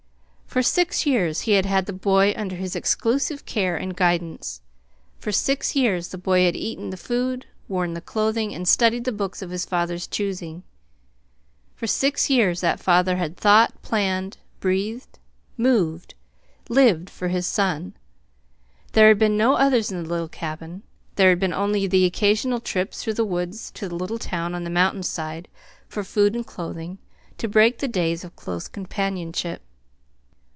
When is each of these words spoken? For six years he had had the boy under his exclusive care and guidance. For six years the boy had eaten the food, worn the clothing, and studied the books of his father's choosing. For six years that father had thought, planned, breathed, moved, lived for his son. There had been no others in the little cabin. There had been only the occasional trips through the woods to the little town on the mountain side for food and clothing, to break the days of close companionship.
For 0.51 0.61
six 0.61 1.05
years 1.05 1.39
he 1.47 1.53
had 1.53 1.65
had 1.65 1.85
the 1.85 1.93
boy 1.93 2.33
under 2.35 2.57
his 2.57 2.75
exclusive 2.75 3.45
care 3.45 3.77
and 3.77 3.95
guidance. 3.95 4.59
For 5.17 5.31
six 5.31 5.77
years 5.77 6.09
the 6.09 6.17
boy 6.17 6.43
had 6.43 6.57
eaten 6.57 6.89
the 6.89 6.97
food, 6.97 7.45
worn 7.69 7.93
the 7.93 8.01
clothing, 8.01 8.53
and 8.53 8.67
studied 8.67 9.05
the 9.05 9.13
books 9.13 9.41
of 9.41 9.49
his 9.49 9.63
father's 9.63 10.07
choosing. 10.07 10.63
For 11.73 11.87
six 11.87 12.29
years 12.29 12.59
that 12.59 12.81
father 12.81 13.15
had 13.15 13.37
thought, 13.37 13.81
planned, 13.81 14.39
breathed, 14.59 15.19
moved, 15.55 16.15
lived 16.67 17.09
for 17.09 17.29
his 17.29 17.47
son. 17.47 17.93
There 18.91 19.07
had 19.07 19.17
been 19.19 19.37
no 19.37 19.55
others 19.55 19.89
in 19.89 20.03
the 20.03 20.09
little 20.09 20.27
cabin. 20.27 20.83
There 21.15 21.29
had 21.29 21.39
been 21.39 21.53
only 21.53 21.87
the 21.87 22.03
occasional 22.03 22.59
trips 22.59 23.01
through 23.01 23.13
the 23.13 23.23
woods 23.23 23.71
to 23.75 23.87
the 23.87 23.95
little 23.95 24.19
town 24.19 24.53
on 24.53 24.65
the 24.65 24.69
mountain 24.69 25.03
side 25.03 25.47
for 25.87 26.03
food 26.03 26.35
and 26.35 26.45
clothing, 26.45 26.97
to 27.37 27.47
break 27.47 27.77
the 27.79 27.87
days 27.87 28.25
of 28.25 28.35
close 28.35 28.67
companionship. 28.67 29.61